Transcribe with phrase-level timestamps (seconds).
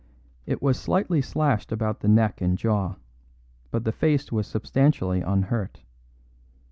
[0.47, 2.95] It was slightly slashed about the neck and jaw,
[3.69, 5.83] but the face was substantially unhurt.